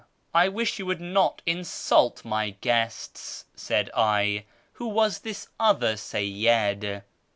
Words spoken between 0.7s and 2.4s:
you would not insult